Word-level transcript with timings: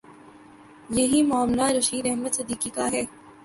یہی 0.89 1.21
معاملہ 1.23 1.67
رشید 1.77 2.05
احمد 2.05 2.33
صدیقی 2.33 2.69
کا 2.69 2.91
ہے۔ 2.91 3.03